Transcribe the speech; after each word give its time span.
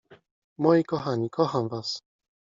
Moich 0.59 0.85
kochani, 0.87 1.29
kocham 1.29 1.69
was. 1.69 2.01